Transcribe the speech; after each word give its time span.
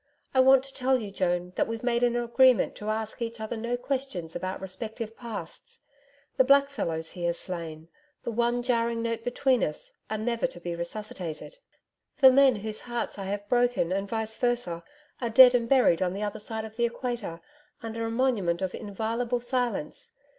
I 0.33 0.39
want 0.39 0.63
to 0.63 0.73
tell 0.73 0.97
you, 0.99 1.11
Joan, 1.11 1.53
that 1.57 1.67
we've 1.67 1.83
made 1.83 2.01
an 2.01 2.15
agreement 2.15 2.73
to 2.77 2.89
ask 2.89 3.21
each 3.21 3.39
other 3.39 3.55
no 3.55 3.77
questions 3.77 4.35
about 4.35 4.59
respective 4.59 5.15
Pasts. 5.15 5.83
The 6.37 6.43
black 6.43 6.71
fellows 6.71 7.11
he 7.11 7.25
has 7.25 7.37
slain 7.37 7.87
the 8.23 8.31
one 8.31 8.63
jarring 8.63 9.03
note 9.03 9.23
between 9.23 9.63
us 9.63 9.91
are 10.09 10.17
never 10.17 10.47
to 10.47 10.59
be 10.59 10.75
resuscitated. 10.75 11.59
The 12.19 12.31
men 12.31 12.55
whose 12.55 12.79
hearts 12.79 13.19
I 13.19 13.25
have 13.25 13.47
broken 13.47 13.91
and 13.91 14.09
VICE 14.09 14.35
VERSA 14.37 14.83
are 15.21 15.29
dead 15.29 15.53
and 15.53 15.69
buried 15.69 16.01
on 16.01 16.13
the 16.13 16.23
other 16.23 16.39
side 16.39 16.65
of 16.65 16.77
the 16.77 16.85
Equator, 16.85 17.39
under 17.83 18.03
a 18.03 18.09
monument 18.09 18.63
of 18.63 18.73
inviolable 18.73 19.41
silence. 19.41 20.13